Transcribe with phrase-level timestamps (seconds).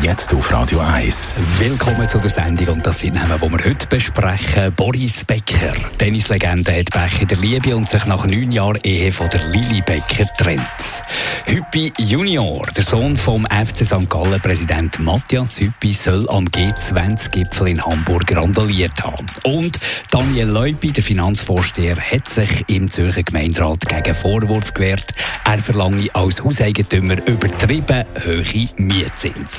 [0.00, 1.34] Jetzt auf Radio 1.
[1.58, 4.72] Willkommen zu der Sendung und das sind Namen, die wir heute besprechen.
[4.74, 9.28] Boris Becker, Tennislegende, hat Becker in der Liebe und sich nach neun Jahren Ehe von
[9.28, 11.02] der Lili Becker trennt.
[11.44, 14.08] Hüppi Junior, der Sohn vom FC St.
[14.08, 19.26] Gallen Präsident Matthias Hüppi, soll am G20-Gipfel in Hamburg randaliert haben.
[19.44, 19.78] Und
[20.10, 25.12] Daniel Leupi, der Finanzvorsteher, hat sich im Zürcher Gemeinderat gegen Vorwurf gewehrt,
[25.44, 29.58] er verlange als Hauseigentümer übertrieben hohe Mietzins.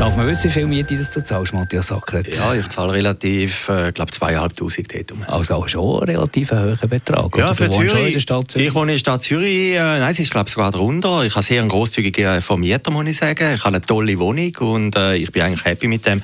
[0.00, 2.34] Darf man wissen, wie viel Miete das du zahlst, Matthias Sackert?
[2.34, 5.28] Ja, ich zahle relativ, äh, glaube zweieinhalbtausend dort.
[5.28, 7.36] Also auch schon einen relativ hohen Betrag.
[7.36, 8.68] Ja, für Zürich, in der Stadt Zürich.
[8.68, 9.74] Ich wohne in der Stadt Zürich.
[9.74, 11.24] Äh, nein, es ist glaube sogar drunter.
[11.26, 13.52] Ich habe sehr einen grosszügigen Vermieter, muss ich sagen.
[13.54, 16.22] Ich habe eine tolle Wohnung und äh, ich bin eigentlich happy mit dem.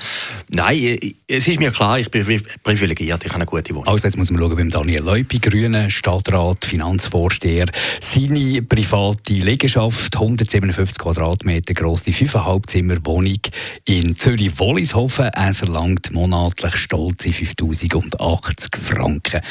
[0.49, 2.25] Nein, äh, es ist mir klar, ich bin
[2.63, 3.25] privilegiert.
[3.25, 3.89] Ich habe eine gute Wohnung.
[3.89, 7.67] Also jetzt muss man schauen beim Daniel Leupi, Grüne, Stadtrat, Finanzvorsteher.
[8.01, 13.37] Seine private Liegenschaft, 157 Quadratmeter groß, die 5,5 Zimmer Wohnung
[13.85, 15.25] in Zürich-Wollishofen.
[15.25, 19.41] Er verlangt monatlich stolze 5080 Franken.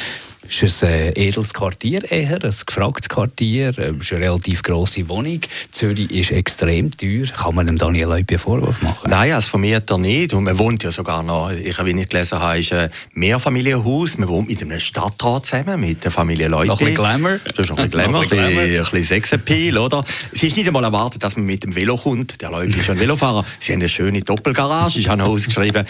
[0.49, 5.41] Ist es ein edles Quartier eher, ein gefragtes Quartier, es ist eine relativ grosse Wohnung.
[5.71, 7.27] Zürich ist extrem teuer.
[7.27, 9.11] Kann man dem Daniel Leupi einen Vorwurf machen?
[9.11, 10.33] Nein, als Vermieter nicht.
[10.35, 14.19] Und man wohnt ja sogar noch, ich, wie ich gelesen habe, ist ein Mehrfamilienhaus.
[14.19, 16.69] Man wohnt mit einem Stadtrat zusammen, mit der Familie Leupi.
[16.69, 17.41] Noch ein bisschen Glamour.
[17.45, 20.05] Das ist noch ein bisschen Glamour, ein bisschen, ein bisschen Sexappeal, oder?
[20.33, 22.41] Es ist nicht einmal erwartet, dass man mit dem Velo kommt.
[22.41, 23.45] Der Leupi ist ein Velofahrer.
[23.59, 25.85] Sie haben eine schöne Doppelgarage, ich habe noch ausgeschrieben.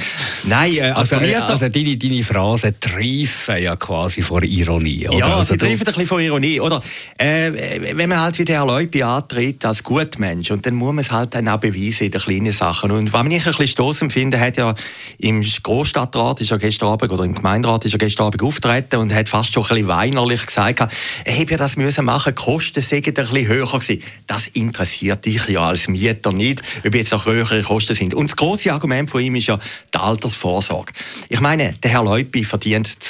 [0.45, 1.49] Nein, äh, als also, Vermieter...
[1.49, 5.19] Also deine, deine Phrasen treifen ja quasi vor Ironie, oder?
[5.19, 6.83] Ja, also sie treffen ein bisschen von Ironie, oder?
[7.19, 7.53] Äh,
[7.95, 11.11] wenn man halt wie der Herr Leupi antritt als Gutmensch, und dann muss man es
[11.11, 12.91] halt dann auch beweisen in den kleinen Sachen.
[12.91, 14.75] Und was mich ein bisschen stossend finde, hat ja
[15.19, 19.13] im Großstadtrat ist ja gestern Abend, oder im Gemeinderat ist ja gestern Abend auftreten und
[19.13, 20.81] hat fast schon ein bisschen weinerlich gesagt,
[21.25, 24.03] er hätte ja das müssen machen, die Kosten seien ein bisschen höher gewesen.
[24.27, 28.15] Das interessiert dich ja als Mieter nicht, ob jetzt noch höhere Kosten sind.
[28.15, 29.59] Und das große Argument von ihm ist ja
[29.93, 30.93] die Altersvorsorge.
[31.29, 33.01] Ich meine, der Herr Leupi verdient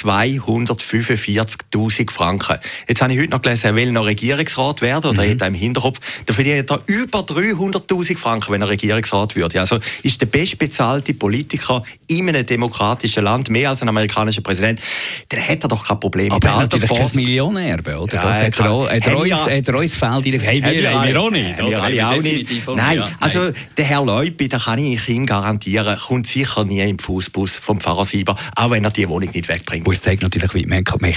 [1.27, 2.57] 245.000 Franken.
[2.87, 5.31] Jetzt habe ich heute noch gelesen, er will noch Regierungsrat werden, oder mhm.
[5.31, 9.59] hat er im Hinterkopf, da verdient er über 300.000 Franken, wenn er Regierungsrat würde.
[9.59, 14.79] Also ist der bestbezahlte Politiker in einem demokratischen Land, mehr als ein amerikanischer Präsident,
[15.29, 17.13] dann hat er doch kein Problem Aber mit der Altersvorsorge.
[17.13, 18.15] kein Millionärbe, oder?
[18.15, 20.63] Ja, das hat er, auch, hat er uns, hat er uns fehlt in der hey,
[20.63, 21.57] wir, wir, wir auch nicht.
[21.57, 22.67] Wir alle auch nicht.
[22.67, 27.57] Nein, also der Herr Leupi, da kann ich ihm garantieren, kommt sicher nie im Fußbus
[27.57, 29.87] vom Pfarrer Sieber, auch wenn er die Wohnung nicht wegbringt.
[29.87, 30.65] Das zeigt natürlich, wie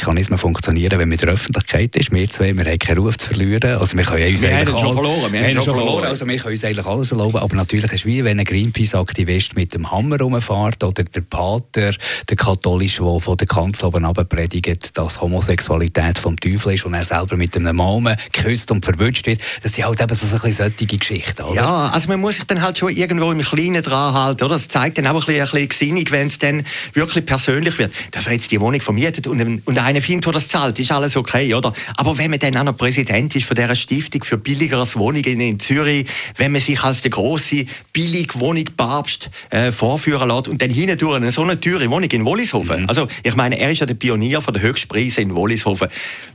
[0.01, 2.11] Mechanismen funktionieren, wenn man in der Öffentlichkeit ist.
[2.11, 3.77] Wir zwei, wir haben keinen Ruf zu verlieren.
[3.77, 5.33] Also wir können uns wir haben schon verloren.
[5.33, 6.05] Wir haben schon verloren.
[6.07, 7.37] Also wir können uns eigentlich alles erlauben.
[7.37, 11.93] Aber natürlich ist es wie wenn ein Greenpeace-Aktivist mit dem Hammer rumfährt oder der Pater,
[12.29, 17.05] der Katholische, der von der Kanzel oben predigt, dass Homosexualität vom Teufel ist und er
[17.05, 19.41] selber mit einem Mann geküsst und verwünscht wird.
[19.63, 21.55] Das sind halt eben so ein bisschen solche Geschichten, oder?
[21.55, 24.55] Ja, also man muss sich dann halt schon irgendwo im Kleinen dran halten, oder?
[24.55, 27.93] Das zeigt dann auch ein bisschen, ein bisschen Gesinnung, wenn es dann wirklich persönlich wird.
[28.13, 31.17] Dass er jetzt die Wohnung vermietet und, und einer findet, der das zahlt, ist alles
[31.17, 31.73] okay, oder?
[31.97, 35.59] Aber wenn man dann auch noch Präsident ist von dieser Stiftung für billigeres Wohnungen in
[35.59, 41.33] Zürich, wenn man sich als der große Billigwohnung-Papst äh, vorführen lässt und dann hindurch eine
[41.33, 42.83] so eine teure Wohnung in Wollishofen.
[42.83, 42.89] Mhm.
[42.89, 45.89] Also, ich meine, er ist ja der Pionier von der Höchstpreise in Wollishofen.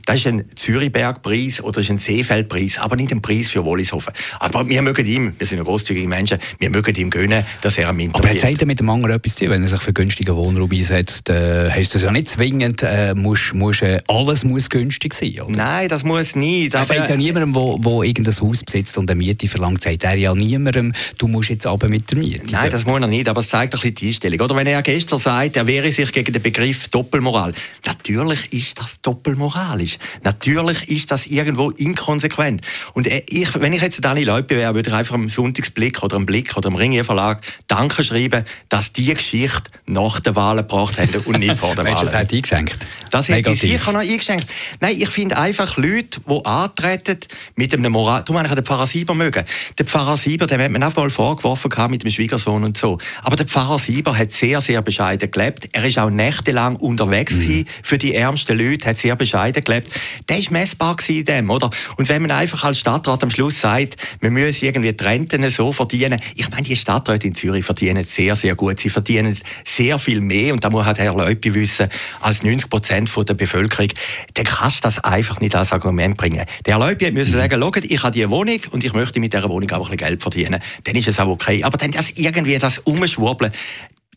[0.04, 4.12] Das ist ein Zürichbergpreis oder ist ein Seefeldpreis, aber nicht ein Preis für Wollishofen.
[4.40, 7.88] Aber wir mögen ihm, wir sind ja großzügige Menschen, wir mögen ihm gönnen, dass er
[7.88, 8.30] am Internet...
[8.30, 11.30] Aber er sagt mit dem anderen etwas zu wenn er sich für günstigen Wohnraum einsetzt,
[11.30, 15.56] äh, heisst das ja nicht zwingend, äh, muss, muss, äh, alles muss günstig sein, oder?
[15.56, 16.74] Nein, das muss nicht.
[16.74, 20.14] Er sagt ja niemandem, der wo, irgendein Haus besitzt und eine Miete verlangt, sagt er
[20.14, 22.44] ja niemandem, du musst jetzt aber mit der Miete.
[22.50, 24.40] Nein, das muss er nicht, aber es zeigt ein bisschen die Einstellung.
[24.40, 27.52] Oder wenn er gestern sagt, er wehre sich gegen den Begriff Doppelmoral.
[27.84, 29.98] Natürlich ist das doppelmoralisch.
[30.24, 32.62] Natürlich ist das irgendwo inkonsequent.
[32.94, 36.16] Und äh, ich, wenn ich jetzt Dani Leupe wäre, würde ich einfach am Sonntagsblick oder
[36.16, 40.98] am Blick oder am Ringier Verlag Danke schreiben, dass die Geschichte nach der Wahl gebracht
[40.98, 41.94] haben und nicht vor der Wahl.
[41.94, 42.76] das hat eingeschenkt?
[43.10, 44.46] Das hätte ich sicher noch eingeschenkt.
[44.80, 47.20] Nein, ich finde einfach Leute, die antreten
[47.54, 48.22] mit einem Moral...
[48.24, 49.44] Du meinst, den Pfarrer Sieber mögen.
[49.78, 52.98] Der Pfarrer Sieber, dem hat man auch mal vorgeworfen mit dem Schwiegersohn und so.
[53.22, 55.68] Aber der Pfarrer Sieber hat sehr, sehr bescheiden gelebt.
[55.72, 57.66] Er ist auch nächtelang unterwegs mhm.
[57.82, 59.92] für die ärmsten Leute, hat sehr bescheiden gelebt.
[60.28, 61.70] Der ist messbar in dem, oder?
[61.96, 65.72] Und wenn man einfach als Stadtrat am Schluss sagt, wir müssen irgendwie die Renten so
[65.72, 66.20] verdienen.
[66.34, 68.80] Ich meine, die Stadträte in Zürich verdienen sehr, sehr gut.
[68.80, 71.88] Sie verdienen sehr viel mehr, und da muss halt Herr Leupi wissen,
[72.20, 73.88] als 90 Prozent von der Bevölkerung,
[74.34, 76.44] dann kannst du das einfach nicht als Argument bringen.
[76.66, 77.38] Der Leute müssen mhm.
[77.38, 79.96] sagen, schaut, ich habe diese Wohnung und ich möchte mit dieser Wohnung auch ein bisschen
[79.96, 80.60] Geld verdienen.
[80.84, 81.64] Dann ist es auch okay.
[81.64, 83.52] Aber dann das irgendwie das Umschwurbeln,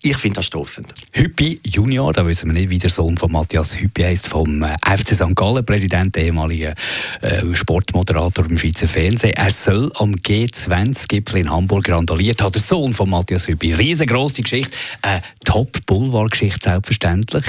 [0.01, 0.93] ich finde das stoßend.
[1.13, 4.75] Hüppi Junior, da wissen wir nicht, wie der Sohn von Matthias Hüppi heißt, vom äh,
[4.83, 5.35] FC St.
[5.35, 6.73] Gallen, Präsident, ehemaliger
[7.21, 9.33] äh, Sportmoderator im Schweizer Fernsehen.
[9.33, 12.53] Er soll am G20-Gipfel in Hamburg randaliert haben.
[12.53, 13.73] Der Sohn von Matthias Hüppi.
[13.73, 17.45] Riesengroße Geschichte, äh, Top-Boulevard-Geschichte selbstverständlich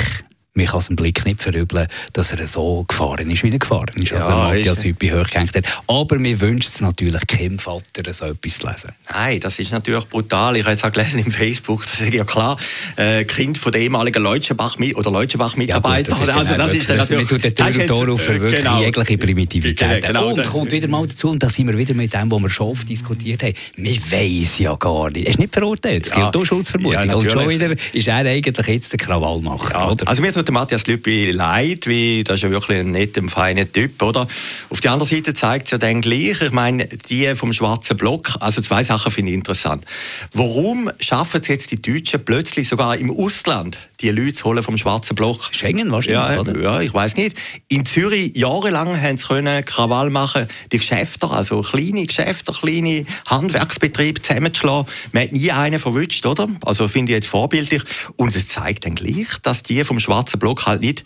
[0.55, 3.95] man kann es im Blick nicht verübeln, dass er so gefahren ist, wie er gefahren
[3.97, 4.13] ist.
[4.13, 5.65] Also ja, Matthias Hüppi hochgehängt hat.
[5.87, 8.93] Aber mir wünscht es natürlich keinem Vater, so etwas zu lesen.
[9.13, 10.57] Nein, das ist natürlich brutal.
[10.57, 12.59] Ich habe jetzt auch gelesen im Facebook, das ist ja klar,
[12.97, 16.17] äh, Kind von der ehemaligen Leutschenbach-Mitarbeiter.
[16.25, 17.31] Ja, also das ist dann natürlich...
[17.31, 20.05] Man tut den Tür und Tor auf für wirklich genau, jegliche Primitivität.
[20.05, 22.51] Genau, und kommt wieder mal dazu, und da sind wir wieder mit dem, was wir
[22.51, 25.27] schon oft diskutiert haben, wir weiss ja gar nicht.
[25.27, 27.07] Er ist nicht verurteilt, es gilt ja, Schutzvermutung.
[27.07, 29.73] Ja, und schon wieder ist er eigentlich jetzt der Krawallmacher.
[29.73, 30.09] Ja, oder?
[30.09, 34.03] Also tut der Matthias Lüppi leid, wie, das ist ja wirklich ein netter, feiner Typ,
[34.03, 34.27] oder?
[34.71, 38.31] Auf der anderen Seite zeigt es ja dann gleich, ich meine, die vom schwarzen Block,
[38.41, 39.85] also zwei Sachen finde ich interessant.
[40.33, 44.79] Warum schaffen es jetzt die Deutschen plötzlich sogar im Ausland, die Leute zu holen vom
[44.79, 45.51] schwarzen Block?
[45.53, 46.59] Schengen wahrscheinlich, ja, oder?
[46.59, 47.37] Ja, ich weiß nicht.
[47.69, 54.23] In Zürich jahrelang haben sie können Krawall machen, die Geschäfte, also kleine Geschäfte, kleine Handwerksbetriebe
[54.23, 54.87] zusammenzuschlagen.
[55.13, 56.49] Man hat nie einen verwünscht, oder?
[56.65, 57.83] Also finde ich jetzt vorbildlich.
[58.17, 61.05] Und es zeigt dann gleich, dass die vom schwarzen Block halt nicht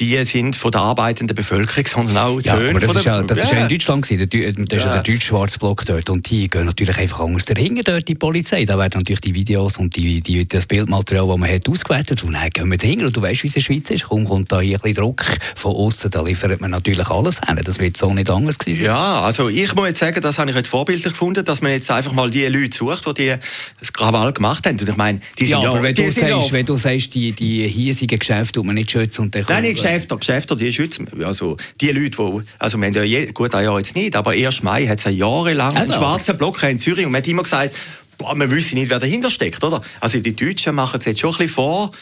[0.00, 3.22] die sind von der arbeitenden Bevölkerung, sondern auch die ja, Söhne aber das ist ja,
[3.22, 3.44] das ja.
[3.44, 5.00] ist ja in Deutschland gewesen, der, das ist ja.
[5.00, 8.64] der deutsche Block dort und die gehen natürlich einfach anders dahinter dort, die Polizei.
[8.64, 12.32] Da werden natürlich die Videos und die, die, das Bildmaterial, das man hat, ausgewertet und
[12.32, 14.04] dann gehen wir dahinter und du weißt, wie es in der Schweiz ist.
[14.04, 15.24] Komm, kommt da hier ein bisschen Druck
[15.56, 17.60] von außen, da liefert man natürlich alles hin.
[17.62, 20.56] Das wird so nicht anders gewesen Ja, also ich muss jetzt sagen, das habe ich
[20.56, 23.34] jetzt vorbildlich gefunden, dass man jetzt einfach mal die Leute sucht, die, die
[23.78, 24.80] das Krawall gemacht haben.
[24.80, 27.68] Und ich meine, die sind ja, aber wenn, du sagst, wenn du sagst, die, die
[27.68, 31.90] hiesigen Geschäfte tut man nicht schützen und dann Nein, Geschäfte, Geschäfte, die schützen, also die
[31.90, 34.86] Leute, die, also wir haben ja je, gut, ein Jahr jetzt nicht, aber erst Mai
[34.86, 37.74] hat es jahrelang einen schwarzen Block in Zürich und man hat immer gesagt,
[38.18, 39.82] boah, man wüsste nicht, wer dahinter steckt, oder?
[40.00, 41.92] Also die Deutschen machen es jetzt schon ein bisschen vor,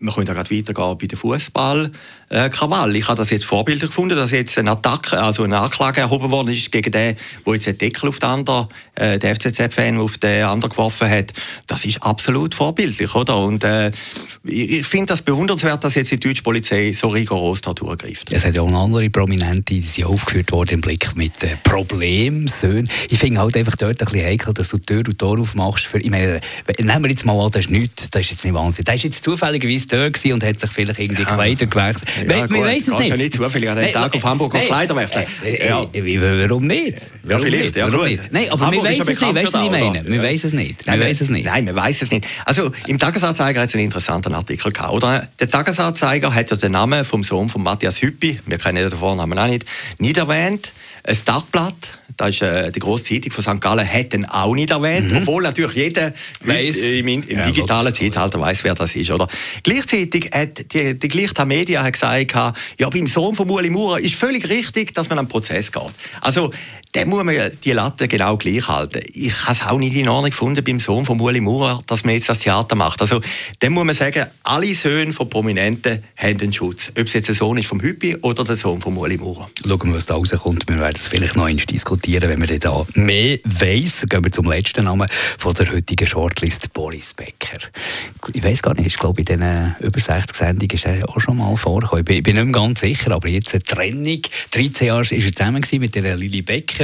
[0.00, 1.90] wir können da gerade weitergehen bei den Fußball
[2.30, 2.94] äh, Krawall.
[2.96, 6.48] Ich habe das jetzt vorbildlich gefunden, dass jetzt eine Attacke, also eine Anklage erhoben worden
[6.48, 7.16] ist gegen den,
[7.46, 11.32] der jetzt den Deckel auf den anderen, äh, den FCZ-Fan auf den anderen geworfen hat.
[11.66, 13.38] Das ist absolut vorbildlich, oder?
[13.38, 13.90] Und äh,
[14.44, 18.32] ich, finde das bewundernswert, dass jetzt die deutsche Polizei so rigoros da durchgreift.
[18.32, 22.88] Es hat ja auch andere Prominente, die sind aufgeführt worden im Blick mit äh, Problemsöhnen.
[23.08, 25.86] Ich finde halt einfach dort ein bisschen heikel, dass du Tür und Tor aufmachst.
[25.86, 26.40] Für, ich meine,
[26.78, 28.84] nehmen wir jetzt mal an, das ist nichts, das ist jetzt nicht Wahnsinn.
[28.84, 31.34] Der ist jetzt zufälligerweise dort und hat sich vielleicht irgendwie ja.
[31.34, 32.17] Kleider gewechselt.
[32.26, 33.08] Ja, man, weiß es nicht.
[33.10, 35.24] ja nicht zufällig an den Tag auf Hamburg nein, Kleider wechseln.
[35.66, 35.86] Ja.
[35.92, 36.98] warum nicht?
[37.28, 38.18] Ja, vielleicht, ja gut.
[38.30, 40.04] Nein, aber Hamburg wir wissen es nicht, weißt du, was ich meine?
[40.04, 40.86] Wir wissen es nicht.
[40.86, 41.44] Wir wissen es nicht.
[41.44, 42.26] Nein, wir wissen es nicht.
[42.44, 45.28] Also, im Tagesanzeiger hat es einen interessanten Artikel gehabt, oder?
[45.38, 49.38] Der Tagesanzeiger hat ja den Namen vom Sohn von Matthias Hüppi, wir kennen den Vornamen
[49.38, 49.64] auch nicht,
[49.98, 50.72] nicht erwähnt.
[51.08, 53.60] Ein Tagblatt das ist äh, die grosse Zeitung von St.
[53.60, 55.18] Gallen, hat ihn auch nicht erwähnt, mhm.
[55.18, 56.12] obwohl natürlich jeder
[56.44, 59.10] weiss, im, im ja, digitalen Zeitalter weiß, wer das ist.
[59.12, 59.28] Oder?
[59.62, 64.48] Gleichzeitig hat die, die Gleichta Media gesagt, ja, beim Sohn von Ueli Maurer ist völlig
[64.48, 65.82] richtig, dass man an den Prozess geht.
[66.20, 66.50] Also,
[66.92, 69.00] dann muss man die Latte genau gleich halten.
[69.12, 72.14] Ich habe es auch nicht in Ordnung gefunden beim Sohn von Ueli Maurer, dass man
[72.14, 73.00] jetzt das Theater macht.
[73.00, 73.20] Also,
[73.58, 76.90] dann muss man sagen, alle Söhne von Prominenten haben einen Schutz.
[76.98, 79.50] Ob es jetzt der Sohn ist vom Hüppi oder der Sohn von Ueli Maurer.
[79.62, 80.64] Schauen wir, was da rauskommt.
[80.68, 84.06] Wir werden es vielleicht noch einmal diskutieren wenn man da mehr weiss.
[84.08, 87.58] Gehen wir zum letzten Namen von der heutigen Shortlist, Boris Becker.
[88.32, 91.36] Ich weiß gar nicht, ich glaube, in diesen über 60 Sendungen ist er auch schon
[91.36, 92.04] mal vorgekommen.
[92.08, 94.22] Ich bin, nicht mehr ganz sicher, aber jetzt eine Trennung.
[94.50, 96.77] 13 Jahre war er zusammen mit der Lili Becker.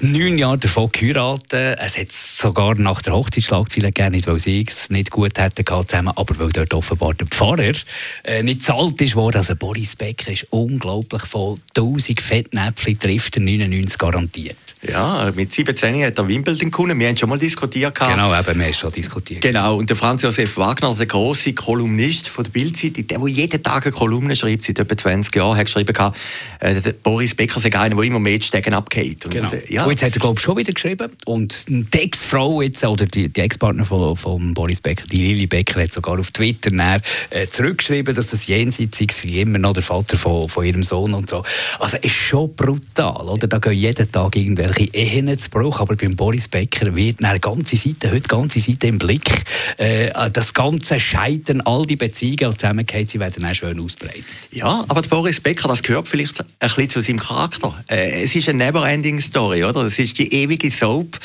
[0.00, 1.78] Neun Jahre davon geheiratet.
[1.80, 6.12] Es hat sogar nach der Hochzeitsschlagzeile gegeben, nicht weil sie es nicht gut hätten zusammen,
[6.16, 7.72] aber weil dort offenbar der Pfarrer
[8.24, 9.38] äh, nicht zahlt ist worden.
[9.38, 14.56] Also Boris Becker ist unglaublich von 1000 Fettnäpfchen trifft er 99 garantiert.
[14.82, 16.98] Ja, mit 17 hat er Wimbledon gewonnen.
[17.00, 17.94] Wir haben schon mal diskutiert.
[17.98, 19.40] Genau, eben, wir haben schon diskutiert.
[19.40, 23.62] Genau, und der Franz Josef Wagner, der große Kolumnist von der Bildzeitung, der, der jeden
[23.62, 25.94] Tag eine Kolumne schreibt, seit etwa 20 Jahren, hat geschrieben,
[26.60, 29.26] äh, Boris Becker sei einer, der immer mehr Stegen abgeht.
[29.28, 29.52] Und, genau.
[29.52, 29.84] Äh, ja.
[29.84, 31.12] und jetzt hat er, glaube ich, schon wieder geschrieben.
[31.26, 35.82] Und die Ex-Frau jetzt, oder die, die Ex-Partner von, von Boris Becker, die Lili Becker,
[35.82, 39.82] hat sogar auf Twitter näher, äh, zurückgeschrieben, dass das jenseits ist, wie immer noch der
[39.82, 41.44] Vater von, von ihrem Sohn und so.
[41.78, 43.46] Also, ist schon brutal, oder?
[43.46, 47.76] Da gehen jeden Tag irgendwelche Ehen zu Bruch, aber beim Boris Becker wird eine ganze
[47.76, 49.44] Seite, heute ganze Seite im Blick.
[49.76, 54.24] Äh, das ganze Scheitern, all die Beziehungen und Zusammenhänge, sie werden auch schön ausbreitet.
[54.52, 57.74] Ja, aber Boris Becker, das gehört vielleicht ein bisschen zu seinem Charakter.
[57.88, 59.82] Äh, es ist eine Neverending Story, oder?
[59.82, 61.18] Es ist die ewige Soap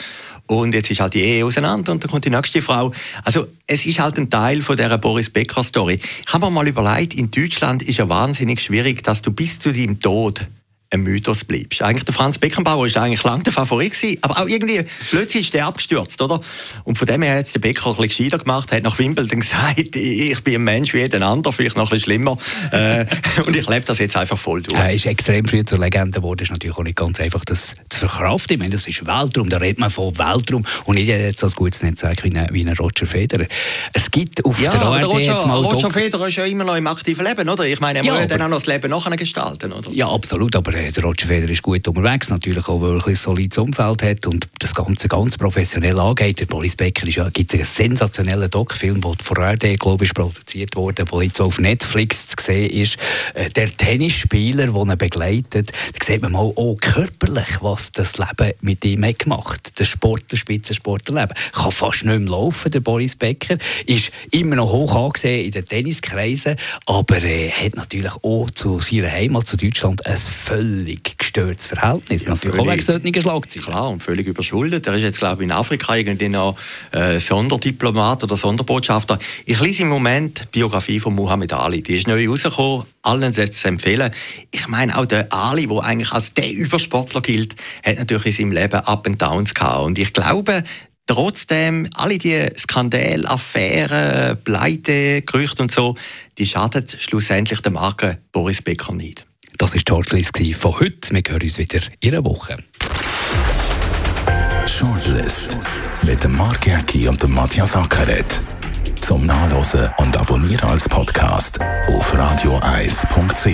[0.47, 2.91] und jetzt ist halt die Ehe auseinander und dann kommt die nächste Frau.
[3.23, 5.99] Also es ist halt ein Teil von dieser Boris Becker Story.
[6.25, 9.71] Ich habe mir mal überlegt, in Deutschland ist ja wahnsinnig schwierig, dass du bis zu
[9.71, 10.47] deinem Tod
[10.93, 11.81] ein Mythos bleibst.
[11.81, 15.53] Eigentlich der Franz Beckenbauer ist eigentlich lange der Favorit gewesen, aber auch irgendwie plötzlich ist
[15.53, 16.39] der abgestürzt, oder?
[16.83, 19.39] Und von dem her hat jetzt der Becker ein bisschen gescheiter gemacht, hat nach Wimbledon
[19.41, 22.37] gesagt, ich bin ein Mensch wie jeder andere, vielleicht noch ein bisschen schlimmer.
[22.71, 23.05] äh,
[23.45, 24.77] und ich lebe das jetzt einfach voll durch.
[24.77, 27.99] Er ist extrem früh zur Legende geworden, ist natürlich auch nicht ganz einfach, das zu
[27.99, 28.53] verkraften.
[28.53, 31.53] Ich meine, das ist Weltraum, da redet man von Weltraum und nicht jetzt so ein
[31.53, 33.47] gutes Netzwerk wie ein, wie ein Roger Federer.
[33.93, 36.75] Es gibt auf ja, der ARD Roger, jetzt mal Roger Federer ist ja immer noch
[36.75, 37.65] im aktiven Leben, oder?
[37.65, 39.89] Ich meine, er Ja, muss ja dann auch noch das Leben nachher gestalten, oder?
[39.91, 40.55] Ja, absolut.
[40.55, 44.03] Aber äh, der Roger Federer ist gut unterwegs, natürlich auch, weil er ein solides Umfeld
[44.03, 46.39] hat und das Ganze ganz professionell angeht.
[46.39, 50.75] Der Boris Becker ist ja, gibt einen sensationellen Doc-Film, der von RD, glaube ich, produziert
[50.75, 52.97] wurde, der jetzt auf Netflix zu sehen ist.
[53.33, 58.53] Äh, der Tennisspieler, der ihn begleitet, da sieht man mal auch körperlich, was das Leben
[58.61, 59.79] mit ihm hat gemacht.
[59.79, 61.35] Der Sport, der Spitzensportlerleben.
[61.53, 63.57] Kann fast nicht mehr laufen, der Boris Becker.
[63.85, 69.11] Ist immer noch hoch angesehen in den Tenniskreisen, aber äh, hat natürlich auch zu seiner
[69.11, 70.72] Heimat, zu Deutschland, ein völlig
[71.17, 72.27] gestörtes Verhältnis.
[72.27, 72.87] natürlich auch völlig.
[72.87, 73.65] wegen solchen Schlagzeilen.
[73.65, 74.87] Klar, und völlig überschuldet.
[74.87, 76.57] Er ist jetzt, glaube ich, in Afrika irgendwie noch
[76.91, 79.19] äh, Sonderdiplomat oder Sonderbotschafter.
[79.45, 81.81] Ich lese im Moment die Biografie von Muhammad Ali.
[81.81, 82.85] Die ist neu rausgekommen.
[83.01, 84.11] Allen setzt es empfehlen.
[84.51, 88.51] Ich meine, auch der Ali, der eigentlich als der Übersportler gilt, hat natürlich in seinem
[88.51, 89.85] Leben Up and Downs gehabt.
[89.85, 90.63] Und ich glaube,
[91.05, 95.95] Trotzdem, alle die Skandale, Affären, Pleite, Gerüchte und so,
[96.37, 99.25] die schaden schlussendlich der Marke Boris Becker nicht.
[99.57, 101.13] Das war die Shortlist von heute.
[101.13, 102.57] Wir hören uns wieder in einer Woche.
[104.65, 105.57] Shortlist
[106.03, 108.39] mit dem Mark Jäcki und dem Matthias Ackeret.
[109.01, 113.47] Zum Nachlesen und Abonnieren als Podcast auf radioeis.ch.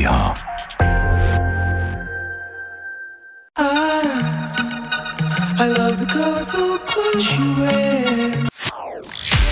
[5.62, 8.48] I love the colorful clothes you wear.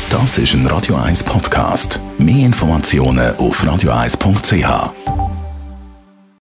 [0.10, 2.00] Das ist ein Radio 1 Podcast.
[2.18, 5.37] Mehr Informationen auf radioeis.ch.